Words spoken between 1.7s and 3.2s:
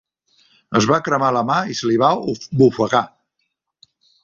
i se li va bofegar.